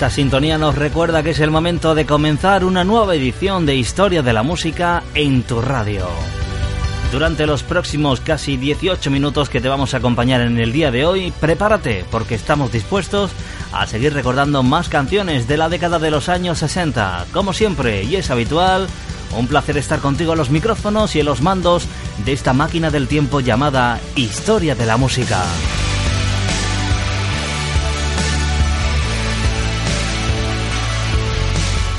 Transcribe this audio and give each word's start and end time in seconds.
Esta 0.00 0.08
sintonía 0.08 0.56
nos 0.56 0.76
recuerda 0.76 1.22
que 1.22 1.32
es 1.32 1.40
el 1.40 1.50
momento 1.50 1.94
de 1.94 2.06
comenzar 2.06 2.64
una 2.64 2.84
nueva 2.84 3.14
edición 3.14 3.66
de 3.66 3.76
Historia 3.76 4.22
de 4.22 4.32
la 4.32 4.42
Música 4.42 5.02
en 5.12 5.42
tu 5.42 5.60
radio. 5.60 6.08
Durante 7.12 7.46
los 7.46 7.62
próximos 7.62 8.22
casi 8.22 8.56
18 8.56 9.10
minutos 9.10 9.50
que 9.50 9.60
te 9.60 9.68
vamos 9.68 9.92
a 9.92 9.98
acompañar 9.98 10.40
en 10.40 10.58
el 10.58 10.72
día 10.72 10.90
de 10.90 11.04
hoy, 11.04 11.34
prepárate 11.38 12.06
porque 12.10 12.34
estamos 12.34 12.72
dispuestos 12.72 13.30
a 13.74 13.86
seguir 13.86 14.14
recordando 14.14 14.62
más 14.62 14.88
canciones 14.88 15.46
de 15.46 15.58
la 15.58 15.68
década 15.68 15.98
de 15.98 16.10
los 16.10 16.30
años 16.30 16.60
60. 16.60 17.26
Como 17.30 17.52
siempre, 17.52 18.02
y 18.02 18.16
es 18.16 18.30
habitual, 18.30 18.86
un 19.36 19.48
placer 19.48 19.76
estar 19.76 19.98
contigo 19.98 20.32
en 20.32 20.38
los 20.38 20.48
micrófonos 20.48 21.14
y 21.14 21.20
en 21.20 21.26
los 21.26 21.42
mandos 21.42 21.86
de 22.24 22.32
esta 22.32 22.54
máquina 22.54 22.90
del 22.90 23.06
tiempo 23.06 23.40
llamada 23.40 24.00
Historia 24.16 24.74
de 24.74 24.86
la 24.86 24.96
Música. 24.96 25.44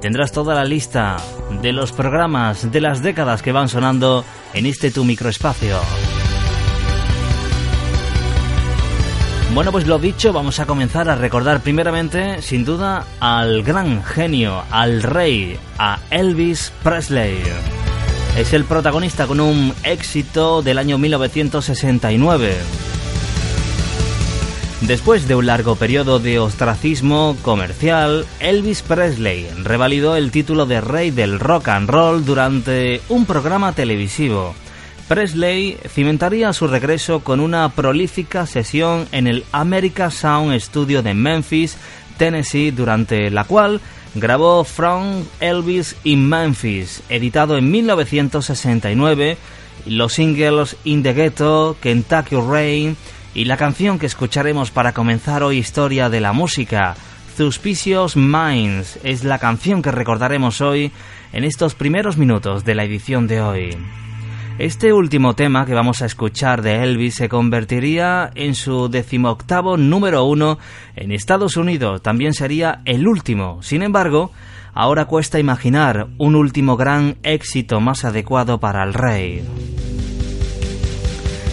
Tendrás 0.00 0.32
toda 0.32 0.54
la 0.54 0.64
lista 0.64 1.16
de 1.62 1.72
los 1.72 1.92
programas 1.92 2.70
de 2.70 2.80
las 2.80 3.02
décadas 3.02 3.42
que 3.42 3.52
van 3.52 3.68
sonando 3.68 4.24
en 4.54 4.66
este 4.66 4.90
tu 4.90 5.04
microespacio. 5.04 5.78
Bueno, 9.54 9.72
pues 9.72 9.86
lo 9.86 9.98
dicho, 9.98 10.32
vamos 10.32 10.60
a 10.60 10.66
comenzar 10.66 11.08
a 11.08 11.14
recordar 11.14 11.62
primeramente, 11.62 12.42
sin 12.42 12.64
duda, 12.64 13.06
al 13.20 13.62
gran 13.62 14.04
genio, 14.04 14.62
al 14.70 15.02
rey, 15.02 15.58
a 15.78 15.98
Elvis 16.10 16.72
Presley. 16.82 17.42
Es 18.36 18.52
el 18.52 18.64
protagonista 18.64 19.26
con 19.26 19.40
un 19.40 19.72
éxito 19.82 20.60
del 20.60 20.76
año 20.76 20.98
1969. 20.98 22.54
Después 24.82 25.26
de 25.26 25.34
un 25.34 25.46
largo 25.46 25.76
periodo 25.76 26.18
de 26.18 26.38
ostracismo 26.38 27.36
comercial, 27.42 28.26
Elvis 28.40 28.82
Presley 28.82 29.48
revalidó 29.62 30.16
el 30.16 30.30
título 30.30 30.66
de 30.66 30.82
rey 30.82 31.10
del 31.10 31.40
rock 31.40 31.68
and 31.68 31.88
roll 31.88 32.24
durante 32.24 33.00
un 33.08 33.24
programa 33.24 33.72
televisivo. 33.72 34.54
Presley 35.08 35.78
cimentaría 35.88 36.52
su 36.52 36.66
regreso 36.66 37.20
con 37.20 37.40
una 37.40 37.68
prolífica 37.70 38.44
sesión 38.46 39.08
en 39.12 39.26
el 39.26 39.44
America 39.50 40.10
Sound 40.10 40.58
Studio 40.60 41.02
de 41.02 41.14
Memphis, 41.14 41.78
Tennessee, 42.18 42.70
durante 42.70 43.30
la 43.30 43.44
cual 43.44 43.80
grabó 44.14 44.62
From 44.62 45.24
Elvis 45.40 45.96
in 46.04 46.28
Memphis, 46.28 47.02
editado 47.08 47.56
en 47.56 47.70
1969, 47.70 49.38
los 49.86 50.12
singles 50.12 50.76
In 50.84 51.02
the 51.02 51.14
Ghetto, 51.14 51.76
Kentucky 51.80 52.36
Rain, 52.36 52.96
y 53.36 53.44
la 53.44 53.58
canción 53.58 53.98
que 53.98 54.06
escucharemos 54.06 54.70
para 54.70 54.94
comenzar 54.94 55.42
hoy 55.42 55.58
historia 55.58 56.08
de 56.08 56.22
la 56.22 56.32
música, 56.32 56.96
Suspicious 57.36 58.16
Minds, 58.16 58.98
es 59.04 59.24
la 59.24 59.38
canción 59.38 59.82
que 59.82 59.90
recordaremos 59.90 60.62
hoy 60.62 60.90
en 61.34 61.44
estos 61.44 61.74
primeros 61.74 62.16
minutos 62.16 62.64
de 62.64 62.74
la 62.74 62.84
edición 62.84 63.26
de 63.26 63.42
hoy. 63.42 63.76
Este 64.58 64.94
último 64.94 65.34
tema 65.34 65.66
que 65.66 65.74
vamos 65.74 66.00
a 66.00 66.06
escuchar 66.06 66.62
de 66.62 66.82
Elvis 66.82 67.16
se 67.16 67.28
convertiría 67.28 68.30
en 68.34 68.54
su 68.54 68.88
decimoctavo 68.88 69.76
número 69.76 70.24
uno 70.24 70.58
en 70.96 71.12
Estados 71.12 71.58
Unidos. 71.58 72.00
También 72.00 72.32
sería 72.32 72.80
el 72.86 73.06
último. 73.06 73.62
Sin 73.62 73.82
embargo, 73.82 74.32
ahora 74.72 75.04
cuesta 75.04 75.38
imaginar 75.38 76.08
un 76.16 76.36
último 76.36 76.78
gran 76.78 77.18
éxito 77.22 77.82
más 77.82 78.06
adecuado 78.06 78.60
para 78.60 78.82
el 78.82 78.94
rey. 78.94 79.44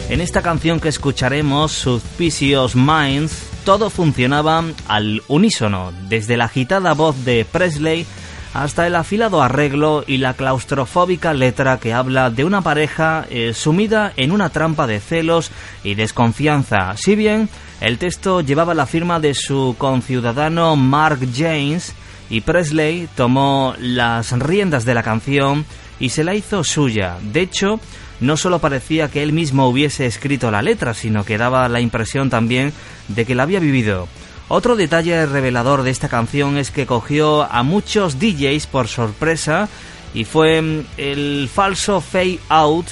En 0.09 0.21
esta 0.21 0.41
canción 0.41 0.79
que 0.79 0.89
escucharemos, 0.89 1.71
Suspicious 1.71 2.75
Minds, 2.75 3.49
todo 3.63 3.89
funcionaba 3.89 4.63
al 4.87 5.23
unísono, 5.27 5.91
desde 6.09 6.37
la 6.37 6.45
agitada 6.45 6.93
voz 6.93 7.23
de 7.25 7.45
Presley 7.49 8.05
hasta 8.53 8.85
el 8.85 8.95
afilado 8.95 9.41
arreglo 9.41 10.03
y 10.05 10.17
la 10.17 10.35
claustrofóbica 10.35 11.33
letra 11.33 11.79
que 11.79 11.93
habla 11.93 12.29
de 12.29 12.45
una 12.45 12.61
pareja 12.61 13.25
eh, 13.29 13.53
sumida 13.53 14.13
en 14.15 14.31
una 14.31 14.49
trampa 14.49 14.85
de 14.85 14.99
celos 14.99 15.51
y 15.83 15.95
desconfianza. 15.95 16.95
Si 16.95 17.15
bien 17.15 17.49
el 17.81 17.97
texto 17.97 18.41
llevaba 18.41 18.75
la 18.75 18.85
firma 18.85 19.19
de 19.19 19.33
su 19.33 19.75
conciudadano 19.77 20.75
Mark 20.75 21.19
James 21.35 21.93
y 22.29 22.41
Presley 22.41 23.07
tomó 23.15 23.73
las 23.79 24.31
riendas 24.37 24.85
de 24.85 24.93
la 24.93 25.03
canción 25.03 25.65
y 25.99 26.09
se 26.09 26.23
la 26.23 26.35
hizo 26.35 26.63
suya. 26.63 27.17
De 27.21 27.41
hecho, 27.41 27.79
no 28.23 28.37
solo 28.37 28.59
parecía 28.59 29.11
que 29.11 29.21
él 29.21 29.33
mismo 29.33 29.67
hubiese 29.67 30.05
escrito 30.05 30.49
la 30.49 30.61
letra, 30.61 30.93
sino 30.93 31.25
que 31.25 31.37
daba 31.37 31.67
la 31.69 31.81
impresión 31.81 32.29
también 32.29 32.73
de 33.09 33.25
que 33.25 33.35
la 33.35 33.43
había 33.43 33.59
vivido. 33.59 34.07
Otro 34.47 34.75
detalle 34.75 35.25
revelador 35.25 35.83
de 35.83 35.91
esta 35.91 36.09
canción 36.09 36.57
es 36.57 36.71
que 36.71 36.85
cogió 36.85 37.43
a 37.43 37.63
muchos 37.63 38.19
DJs 38.19 38.67
por 38.67 38.87
sorpresa 38.87 39.67
y 40.13 40.25
fue 40.25 40.61
mm, 40.61 40.85
el 40.97 41.49
falso 41.53 42.01
fade 42.01 42.39
out 42.49 42.87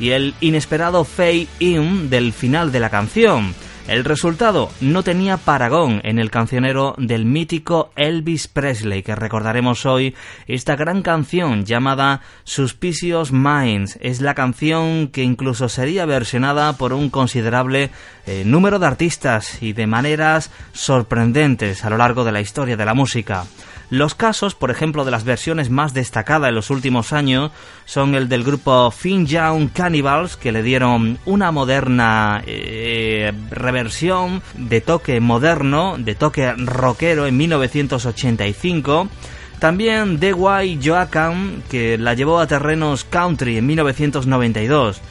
y 0.00 0.10
el 0.10 0.34
inesperado 0.40 1.04
fade 1.04 1.46
in 1.60 2.10
del 2.10 2.32
final 2.32 2.72
de 2.72 2.80
la 2.80 2.90
canción. 2.90 3.54
El 3.88 4.04
resultado 4.04 4.70
no 4.80 5.02
tenía 5.02 5.36
paragón 5.36 6.00
en 6.04 6.20
el 6.20 6.30
cancionero 6.30 6.94
del 6.98 7.24
mítico 7.24 7.90
Elvis 7.96 8.46
Presley, 8.46 9.02
que 9.02 9.16
recordaremos 9.16 9.86
hoy 9.86 10.14
esta 10.46 10.76
gran 10.76 11.02
canción 11.02 11.64
llamada 11.64 12.20
Suspicious 12.44 13.32
Minds. 13.32 13.98
Es 14.00 14.20
la 14.20 14.34
canción 14.34 15.08
que 15.08 15.24
incluso 15.24 15.68
sería 15.68 16.06
versionada 16.06 16.74
por 16.74 16.92
un 16.92 17.10
considerable 17.10 17.90
eh, 18.24 18.44
número 18.46 18.78
de 18.78 18.86
artistas 18.86 19.60
y 19.60 19.72
de 19.72 19.88
maneras 19.88 20.52
sorprendentes 20.72 21.84
a 21.84 21.90
lo 21.90 21.96
largo 21.96 22.24
de 22.24 22.32
la 22.32 22.40
historia 22.40 22.76
de 22.76 22.84
la 22.84 22.94
música. 22.94 23.44
Los 23.92 24.14
casos, 24.14 24.54
por 24.54 24.70
ejemplo, 24.70 25.04
de 25.04 25.10
las 25.10 25.24
versiones 25.24 25.68
más 25.68 25.92
destacadas 25.92 26.48
en 26.48 26.54
los 26.54 26.70
últimos 26.70 27.12
años 27.12 27.50
son 27.84 28.14
el 28.14 28.26
del 28.26 28.42
grupo 28.42 28.90
Fin 28.90 29.26
Young 29.26 29.70
Cannibals, 29.70 30.38
que 30.38 30.50
le 30.50 30.62
dieron 30.62 31.18
una 31.26 31.52
moderna 31.52 32.42
eh, 32.46 33.34
reversión 33.50 34.40
de 34.54 34.80
toque 34.80 35.20
moderno, 35.20 35.96
de 35.98 36.14
toque 36.14 36.54
rockero 36.54 37.26
en 37.26 37.36
1985. 37.36 39.10
También 39.58 40.18
D.Y. 40.18 40.80
Joachim, 40.82 41.60
que 41.70 41.98
la 41.98 42.14
llevó 42.14 42.40
a 42.40 42.46
terrenos 42.46 43.04
country 43.04 43.58
en 43.58 43.66
1992. 43.66 45.02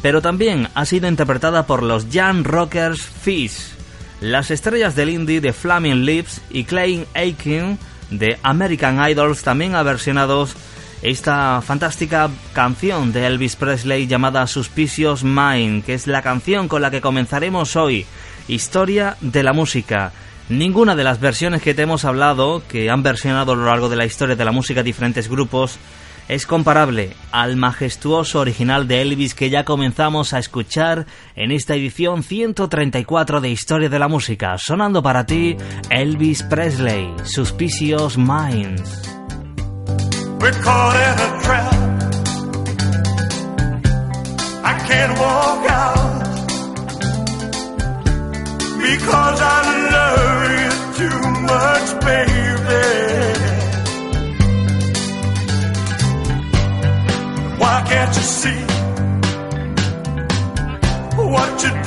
Pero 0.00 0.22
también 0.22 0.68
ha 0.74 0.84
sido 0.84 1.08
interpretada 1.08 1.66
por 1.66 1.82
los 1.82 2.08
Young 2.08 2.46
Rockers 2.46 3.04
Fish, 3.04 3.72
las 4.20 4.52
estrellas 4.52 4.94
del 4.94 5.08
indie 5.08 5.40
de 5.40 5.52
Flaming 5.52 6.04
Lips 6.04 6.40
y 6.50 6.62
Clay 6.62 7.04
Aiken 7.14 7.80
de 8.10 8.38
American 8.42 8.98
Idols 9.08 9.42
también 9.42 9.74
ha 9.74 9.82
versionado 9.82 10.48
esta 11.02 11.62
fantástica 11.62 12.28
canción 12.52 13.12
de 13.12 13.26
Elvis 13.26 13.56
Presley 13.56 14.06
llamada 14.06 14.46
Suspicious 14.46 15.22
Mind, 15.22 15.84
que 15.84 15.94
es 15.94 16.06
la 16.06 16.22
canción 16.22 16.68
con 16.68 16.82
la 16.82 16.90
que 16.90 17.00
comenzaremos 17.00 17.76
hoy, 17.76 18.04
Historia 18.48 19.16
de 19.20 19.42
la 19.42 19.52
Música. 19.52 20.12
Ninguna 20.48 20.96
de 20.96 21.04
las 21.04 21.20
versiones 21.20 21.62
que 21.62 21.74
te 21.74 21.82
hemos 21.82 22.04
hablado, 22.04 22.62
que 22.66 22.90
han 22.90 23.02
versionado 23.02 23.52
a 23.52 23.56
lo 23.56 23.66
largo 23.66 23.88
de 23.88 23.96
la 23.96 24.06
historia 24.06 24.34
de 24.34 24.44
la 24.44 24.52
música 24.52 24.82
diferentes 24.82 25.28
grupos, 25.28 25.78
es 26.28 26.46
comparable 26.46 27.14
al 27.32 27.56
majestuoso 27.56 28.40
original 28.40 28.86
de 28.86 29.02
Elvis 29.02 29.34
que 29.34 29.50
ya 29.50 29.64
comenzamos 29.64 30.32
a 30.34 30.38
escuchar 30.38 31.06
en 31.34 31.50
esta 31.50 31.74
edición 31.74 32.22
134 32.22 33.40
de 33.40 33.48
Historia 33.48 33.88
de 33.88 33.98
la 33.98 34.08
Música, 34.08 34.56
sonando 34.58 35.02
para 35.02 35.24
ti 35.26 35.56
Elvis 35.90 36.42
Presley, 36.42 37.12
Suspicious 37.24 38.16
Minds. 38.16 39.08
I 44.60 44.74
too 50.96 51.30
much. 51.42 52.37
that 58.08 58.16
you 58.16 58.22
see, 58.22 58.58
what 61.30 61.62
you 61.62 61.77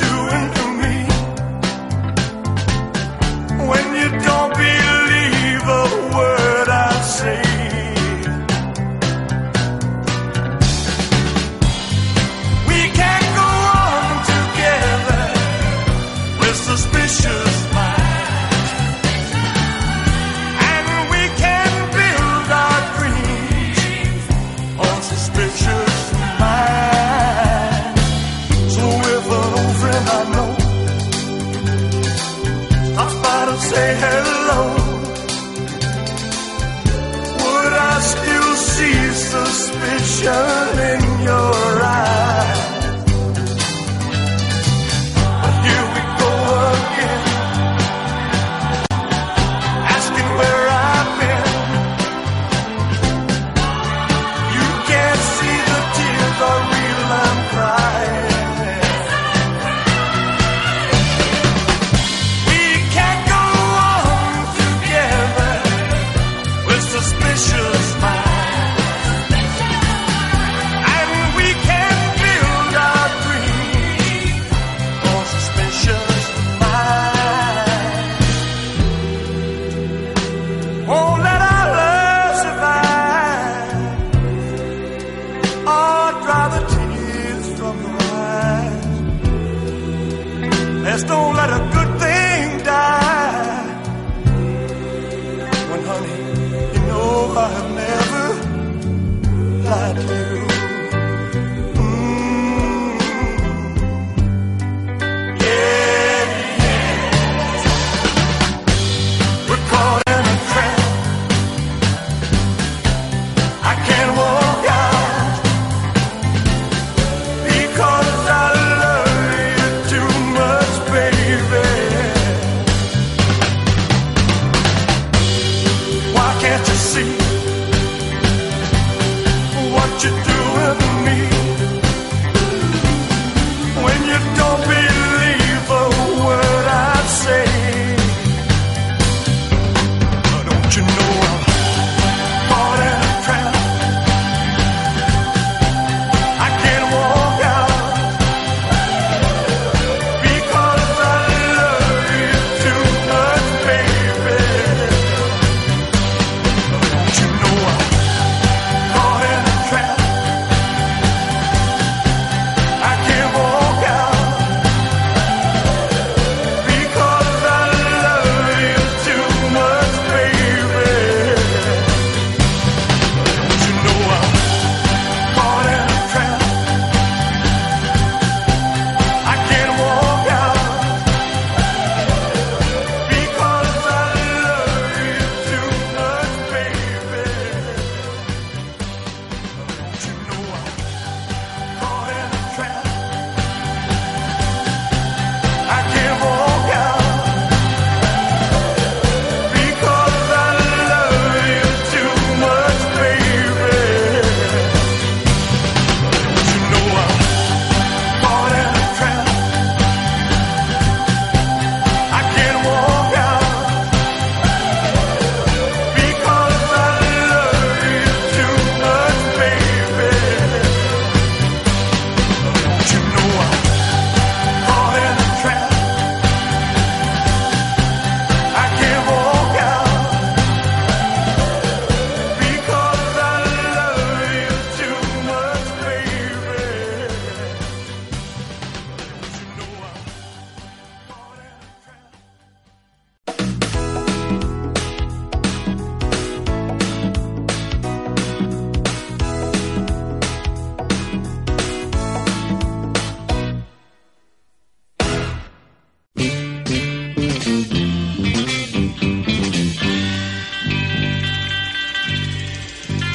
say 33.71 33.91
hello. 34.03 34.61
Would 37.41 37.73
I 37.91 37.95
still 38.13 38.51
see 38.71 38.99
suspicion 39.31 40.69
in 40.91 41.10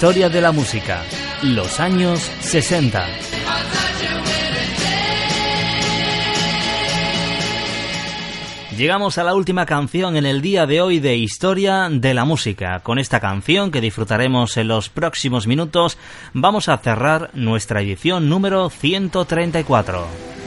Historia 0.00 0.30
de 0.30 0.40
la 0.40 0.50
música, 0.50 1.04
los 1.42 1.78
años 1.78 2.20
60. 2.40 3.06
Llegamos 8.78 9.18
a 9.18 9.24
la 9.24 9.34
última 9.34 9.66
canción 9.66 10.16
en 10.16 10.24
el 10.24 10.40
día 10.40 10.64
de 10.64 10.80
hoy 10.80 11.00
de 11.00 11.16
Historia 11.16 11.90
de 11.90 12.14
la 12.14 12.24
Música. 12.24 12.80
Con 12.80 12.98
esta 12.98 13.20
canción 13.20 13.70
que 13.70 13.82
disfrutaremos 13.82 14.56
en 14.56 14.68
los 14.68 14.88
próximos 14.88 15.46
minutos, 15.46 15.98
vamos 16.32 16.70
a 16.70 16.78
cerrar 16.78 17.28
nuestra 17.34 17.82
edición 17.82 18.30
número 18.30 18.70
134. 18.70 20.39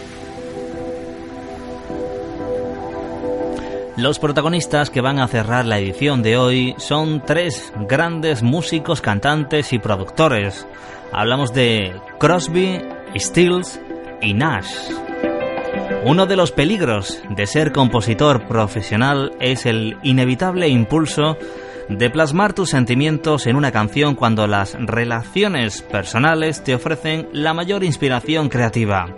Los 3.95 4.17
protagonistas 4.17 4.89
que 4.89 5.01
van 5.01 5.19
a 5.19 5.27
cerrar 5.27 5.65
la 5.65 5.77
edición 5.77 6.23
de 6.23 6.35
hoy 6.35 6.73
son 6.77 7.21
tres 7.23 7.71
grandes 7.87 8.41
músicos, 8.41 9.01
cantantes 9.01 9.71
y 9.71 9.77
productores. 9.77 10.65
Hablamos 11.11 11.53
de 11.53 11.93
Crosby, 12.17 12.81
Stills 13.15 13.79
y 14.19 14.33
Nash. 14.33 14.73
Uno 16.05 16.25
de 16.25 16.35
los 16.35 16.51
peligros 16.51 17.21
de 17.29 17.45
ser 17.45 17.71
compositor 17.71 18.47
profesional 18.47 19.31
es 19.39 19.67
el 19.67 19.97
inevitable 20.01 20.67
impulso 20.69 21.37
de 21.87 22.09
plasmar 22.09 22.53
tus 22.53 22.71
sentimientos 22.71 23.45
en 23.45 23.55
una 23.55 23.71
canción 23.71 24.15
cuando 24.15 24.47
las 24.47 24.75
relaciones 24.79 25.83
personales 25.83 26.63
te 26.63 26.73
ofrecen 26.73 27.29
la 27.31 27.53
mayor 27.53 27.83
inspiración 27.83 28.49
creativa. 28.49 29.15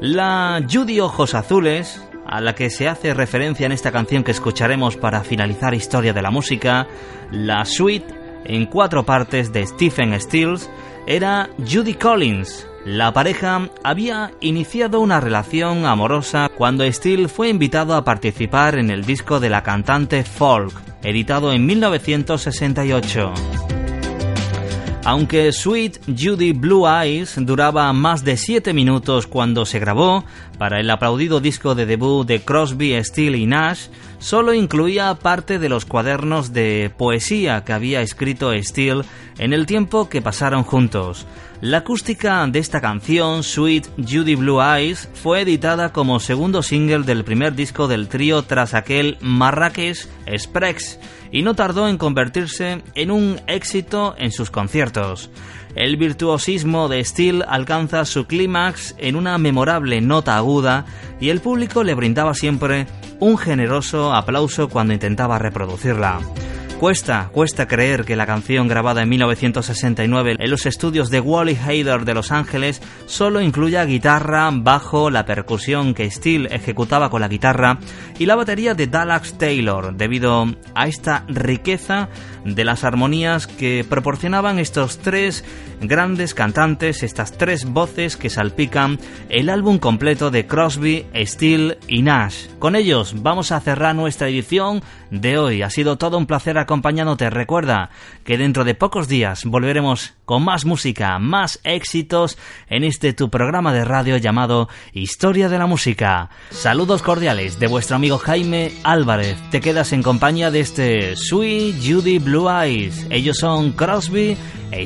La 0.00 0.62
Judy 0.70 1.00
Ojos 1.00 1.34
Azules 1.34 2.07
a 2.28 2.40
la 2.40 2.54
que 2.54 2.70
se 2.70 2.88
hace 2.88 3.14
referencia 3.14 3.66
en 3.66 3.72
esta 3.72 3.90
canción 3.90 4.22
que 4.22 4.30
escucharemos 4.30 4.96
para 4.96 5.24
finalizar 5.24 5.74
Historia 5.74 6.12
de 6.12 6.22
la 6.22 6.30
Música, 6.30 6.86
la 7.30 7.64
suite 7.64 8.14
en 8.44 8.66
cuatro 8.66 9.04
partes 9.04 9.52
de 9.52 9.66
Stephen 9.66 10.18
Stills, 10.20 10.70
era 11.06 11.48
Judy 11.58 11.94
Collins. 11.94 12.66
La 12.84 13.12
pareja 13.12 13.68
había 13.82 14.32
iniciado 14.40 15.00
una 15.00 15.20
relación 15.20 15.86
amorosa 15.86 16.50
cuando 16.54 16.90
Stills 16.90 17.32
fue 17.32 17.48
invitado 17.48 17.94
a 17.94 18.04
participar 18.04 18.78
en 18.78 18.90
el 18.90 19.04
disco 19.04 19.40
de 19.40 19.50
la 19.50 19.62
cantante 19.62 20.24
folk, 20.24 20.72
editado 21.02 21.52
en 21.52 21.66
1968. 21.66 23.77
Aunque 25.08 25.52
Sweet 25.54 26.00
Judy 26.06 26.52
Blue 26.52 26.86
Eyes 26.86 27.36
duraba 27.38 27.90
más 27.94 28.24
de 28.24 28.36
7 28.36 28.74
minutos 28.74 29.26
cuando 29.26 29.64
se 29.64 29.78
grabó 29.78 30.22
para 30.58 30.80
el 30.80 30.90
aplaudido 30.90 31.40
disco 31.40 31.74
de 31.74 31.86
debut 31.86 32.26
de 32.26 32.42
Crosby, 32.42 33.02
Steele 33.02 33.38
y 33.38 33.46
Nash, 33.46 33.86
solo 34.18 34.54
incluía 34.54 35.14
parte 35.14 35.58
de 35.58 35.68
los 35.68 35.84
cuadernos 35.84 36.52
de 36.52 36.90
poesía 36.96 37.64
que 37.64 37.72
había 37.72 38.02
escrito 38.02 38.52
Steele 38.62 39.04
en 39.38 39.52
el 39.52 39.66
tiempo 39.66 40.08
que 40.08 40.22
pasaron 40.22 40.64
juntos. 40.64 41.26
La 41.60 41.78
acústica 41.78 42.46
de 42.46 42.60
esta 42.60 42.80
canción, 42.80 43.42
Sweet 43.42 43.88
Judy 43.96 44.36
Blue 44.36 44.62
Eyes, 44.62 45.08
fue 45.12 45.40
editada 45.40 45.92
como 45.92 46.20
segundo 46.20 46.62
single 46.62 47.02
del 47.02 47.24
primer 47.24 47.54
disco 47.54 47.88
del 47.88 48.08
trío 48.08 48.42
tras 48.42 48.74
aquel 48.74 49.18
Marrakech 49.20 50.06
Express 50.26 51.00
y 51.32 51.42
no 51.42 51.54
tardó 51.54 51.88
en 51.88 51.98
convertirse 51.98 52.82
en 52.94 53.10
un 53.10 53.40
éxito 53.48 54.14
en 54.18 54.30
sus 54.30 54.50
conciertos. 54.50 55.30
El 55.74 55.96
virtuosismo 55.96 56.88
de 56.88 57.04
Steele 57.04 57.44
alcanza 57.46 58.04
su 58.04 58.26
clímax 58.26 58.94
en 58.98 59.16
una 59.16 59.36
memorable 59.38 60.00
nota 60.00 60.36
aguda 60.36 60.86
y 61.20 61.28
el 61.28 61.40
público 61.40 61.84
le 61.84 61.94
brindaba 61.94 62.34
siempre 62.34 62.86
un 63.20 63.36
generoso 63.36 64.07
aplauso 64.14 64.68
cuando 64.68 64.94
intentaba 64.94 65.38
reproducirla. 65.38 66.20
Cuesta, 66.78 67.28
cuesta 67.32 67.66
creer 67.66 68.04
que 68.04 68.14
la 68.14 68.24
canción 68.24 68.68
grabada 68.68 69.02
en 69.02 69.08
1969 69.08 70.36
en 70.38 70.50
los 70.50 70.64
estudios 70.64 71.10
de 71.10 71.18
Wally 71.18 71.56
Hader 71.56 72.04
de 72.04 72.14
Los 72.14 72.30
Ángeles 72.30 72.80
solo 73.06 73.40
incluya 73.40 73.84
guitarra, 73.84 74.48
bajo, 74.52 75.10
la 75.10 75.24
percusión 75.24 75.92
que 75.92 76.08
Steele 76.08 76.54
ejecutaba 76.54 77.10
con 77.10 77.20
la 77.20 77.26
guitarra 77.26 77.80
y 78.20 78.26
la 78.26 78.36
batería 78.36 78.74
de 78.74 78.86
Dallas 78.86 79.36
Taylor, 79.38 79.96
debido 79.96 80.46
a 80.76 80.86
esta 80.86 81.24
riqueza 81.26 82.10
de 82.44 82.64
las 82.64 82.84
armonías 82.84 83.48
que 83.48 83.84
proporcionaban 83.88 84.60
estos 84.60 84.98
tres 84.98 85.44
grandes 85.80 86.32
cantantes, 86.32 87.02
estas 87.02 87.32
tres 87.32 87.64
voces 87.64 88.16
que 88.16 88.30
salpican 88.30 88.98
el 89.28 89.50
álbum 89.50 89.78
completo 89.78 90.30
de 90.30 90.46
Crosby, 90.46 91.06
Steele 91.14 91.78
y 91.88 92.02
Nash. 92.02 92.46
Con 92.58 92.76
ellos 92.76 93.14
vamos 93.22 93.52
a 93.52 93.60
cerrar 93.60 93.94
nuestra 93.94 94.28
edición 94.28 94.82
de 95.10 95.38
hoy. 95.38 95.62
Ha 95.62 95.70
sido 95.70 95.96
todo 95.96 96.18
un 96.18 96.26
placer 96.26 96.58
acompañándote. 96.68 97.30
Recuerda 97.30 97.88
que 98.24 98.36
dentro 98.36 98.62
de 98.62 98.74
pocos 98.74 99.08
días 99.08 99.46
volveremos 99.46 100.12
con 100.26 100.44
más 100.44 100.66
música, 100.66 101.18
más 101.18 101.60
éxitos 101.64 102.36
en 102.68 102.84
este 102.84 103.14
tu 103.14 103.30
programa 103.30 103.72
de 103.72 103.86
radio 103.86 104.18
llamado 104.18 104.68
Historia 104.92 105.48
de 105.48 105.58
la 105.58 105.64
Música. 105.64 106.28
Saludos 106.50 107.00
cordiales 107.00 107.58
de 107.58 107.68
vuestro 107.68 107.96
amigo 107.96 108.18
Jaime 108.18 108.72
Álvarez. 108.84 109.38
Te 109.50 109.62
quedas 109.62 109.94
en 109.94 110.02
compañía 110.02 110.50
de 110.50 110.60
este 110.60 111.16
Sweet 111.16 111.76
Judy 111.82 112.18
Blue 112.18 112.50
Eyes. 112.50 113.06
Ellos 113.08 113.38
son 113.38 113.72
Crosby, 113.72 114.36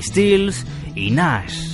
Stills 0.00 0.64
y 0.94 1.10
Nash. 1.10 1.72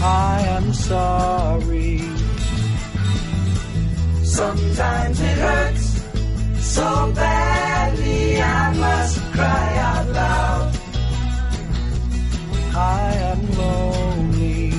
I 0.00 0.40
am 0.56 0.72
sorry. 0.72 1.98
Sometimes 4.22 5.20
it 5.20 5.38
hurts 5.38 6.04
so 6.60 7.12
badly 7.14 8.40
I 8.40 8.72
must 8.74 9.18
cry 9.32 9.76
out 9.76 10.08
loud. 10.10 10.72
I 12.76 13.12
am 13.32 13.52
lonely. 13.58 14.72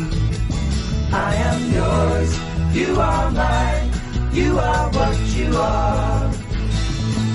I 1.11 1.35
am 1.35 1.71
yours. 1.73 2.39
You 2.73 2.95
are 3.01 3.31
mine. 3.31 3.91
You 4.31 4.57
are 4.57 4.89
what 4.91 5.19
you 5.35 5.57
are. 5.57 6.31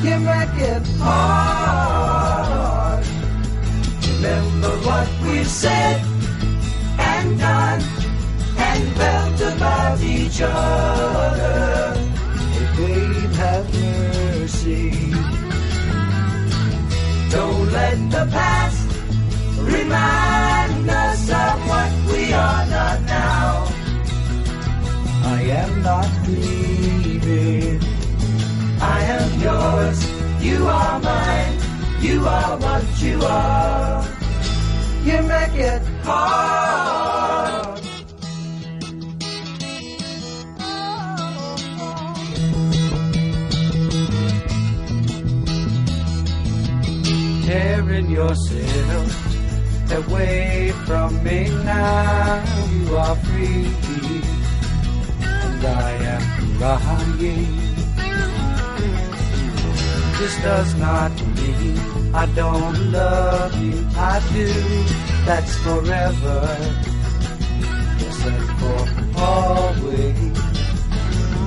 You 0.05 0.19
make 0.21 0.59
it 0.73 0.87
hard. 1.01 3.05
Remember 4.09 4.71
what 4.89 5.09
we've 5.27 5.47
said 5.47 6.01
about 9.65 10.01
each 10.03 10.41
other. 10.43 11.95
Oh, 11.97 12.75
babe, 12.77 13.35
have 13.43 13.67
mercy. 13.81 14.91
Don't 17.35 17.67
let 17.79 17.99
the 18.17 18.25
past 18.37 18.83
remind 19.75 20.91
us 21.05 21.23
of 21.43 21.57
what 21.71 21.93
we 22.11 22.23
are 22.33 22.67
not 22.77 22.99
now. 23.03 23.49
I 25.37 25.41
am 25.63 25.73
not 25.83 26.11
leaving. 26.29 27.81
I 28.97 29.01
am 29.17 29.29
yours, 29.47 29.99
you 30.47 30.59
are 30.67 30.99
mine, 31.01 31.57
you 32.07 32.17
are 32.37 32.55
what 32.65 32.85
you 33.05 33.17
are. 33.23 34.05
You 35.09 35.19
make 35.35 35.57
it 35.73 35.83
hard. 36.05 37.04
Tearing 47.95 48.11
yourself 48.11 49.93
away 49.93 50.73
from 50.85 51.23
me 51.23 51.49
now, 51.63 52.43
you 52.73 52.97
are 52.97 53.15
free, 53.15 53.71
and 55.23 55.65
I 55.65 55.91
am 56.15 56.59
crying. 56.59 57.55
This 60.19 60.35
does 60.43 60.75
not 60.75 61.13
mean 61.37 61.79
I 62.13 62.27
don't 62.35 62.91
love 62.91 63.63
you. 63.63 63.87
I 63.97 64.21
do. 64.33 64.49
That's 65.25 65.55
forever. 65.59 66.41
Yes, 68.01 68.27
and 68.27 68.45
for 68.59 68.83
always. 69.23 70.39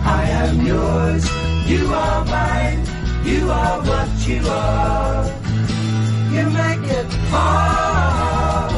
I 0.05 0.23
am 0.43 0.65
yours. 0.65 1.23
You 1.67 1.93
are 1.93 2.23
mine. 2.23 2.85
You 3.25 3.51
are 3.51 3.81
what 3.81 4.27
you 4.29 4.41
are. 4.47 5.06
You 6.37 6.45
make 6.51 6.85
it 6.99 7.11
hard. 7.33 8.71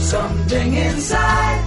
Something 0.00 0.72
inside 0.72 1.64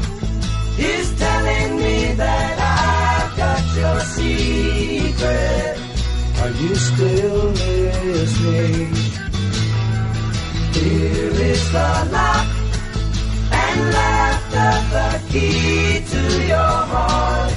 is 0.80 1.14
telling 1.20 1.78
me 1.78 2.14
that 2.14 2.54
I've 2.58 3.38
got 3.38 3.64
your 3.78 4.00
secret. 4.18 5.78
Are 6.42 6.54
you 6.62 6.76
still 6.76 7.52
listening? 7.52 8.96
Here 10.74 11.34
is 11.52 11.64
the 11.72 11.92
lock 12.16 12.48
and 13.62 13.80
laughter, 13.98 14.74
the 14.96 15.10
key 15.30 16.02
to 16.12 16.24
your 16.48 16.78
heart. 16.94 17.54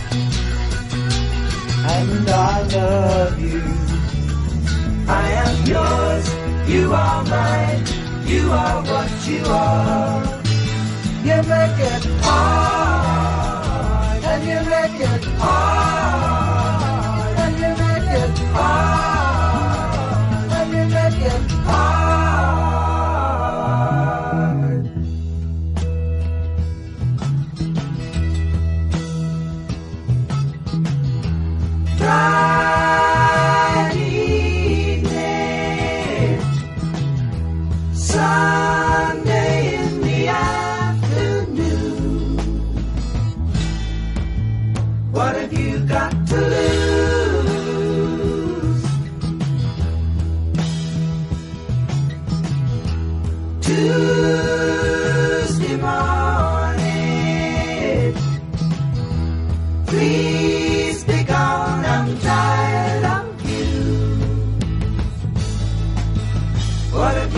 And 1.97 2.29
I 2.29 2.63
love 2.77 3.41
you. 3.41 3.86
I 5.09 5.31
am 5.45 5.67
yours, 5.67 6.35
you 6.69 6.93
are 6.93 7.23
mine, 7.25 7.85
you 8.27 8.51
are 8.51 8.83
what 8.83 9.29
you 9.29 9.45
are. 9.47 10.23
You 11.23 11.43
make 11.49 11.79
it 11.79 12.05
hard, 12.23 13.45
and 14.25 14.43
you 14.45 14.61
make 14.71 15.01
it 15.01 15.25
hard, 15.39 15.96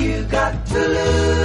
you 0.09 0.25
got 0.25 0.67
to 0.67 0.79
lose? 0.79 1.38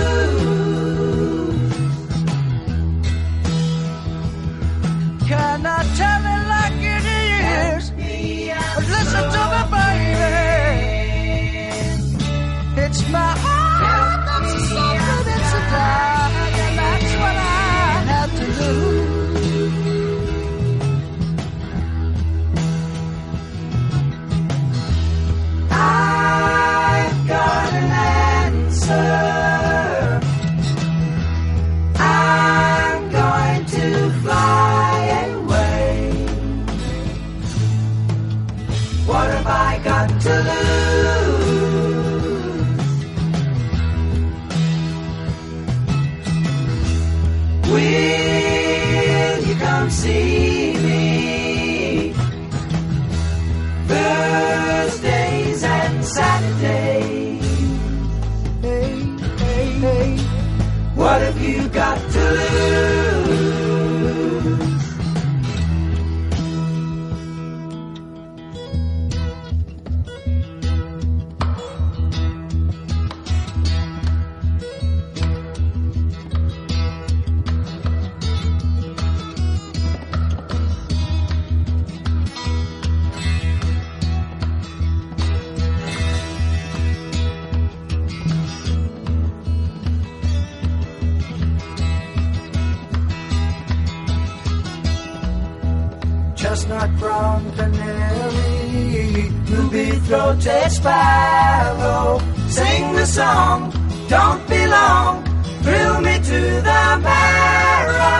Throated 100.14 100.72
sparrow. 100.72 102.20
Sing 102.48 102.94
the 102.94 103.06
song, 103.06 103.72
don't 104.08 104.48
be 104.48 104.68
long, 104.68 105.24
thrill 105.64 106.02
me 106.02 106.16
to 106.30 106.40
the 106.70 106.84
marrow. 107.08 108.14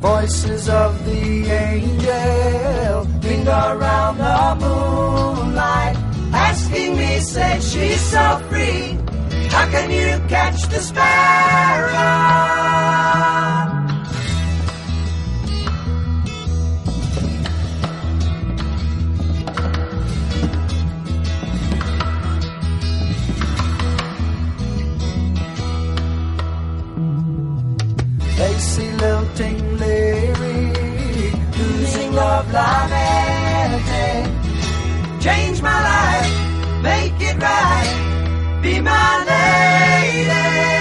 Voices 0.00 0.68
of 0.68 1.04
the 1.04 1.50
angel 1.50 3.13
linger 3.44 3.78
around 3.78 4.18
the 4.18 4.64
moonlight, 4.64 5.96
asking 6.32 6.96
me, 6.96 7.18
say 7.20 7.60
she's 7.60 8.00
so 8.00 8.38
free. 8.48 8.98
How 9.48 9.66
can 9.70 9.90
you 9.90 10.28
catch 10.28 10.62
the 10.68 10.80
sparrow? 10.80 12.24
Lacy 28.38 28.90
lilting 28.92 29.78
lyrics 29.78 30.74
love 32.14 32.54
anything. 32.54 32.93
be 38.62 38.80
my 38.80 39.24
lady. 39.26 40.73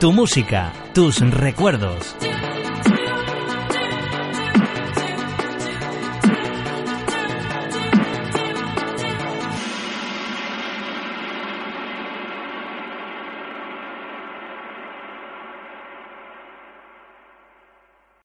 Tu 0.00 0.10
música, 0.10 0.72
tus 0.94 1.20
recuerdos. 1.20 2.16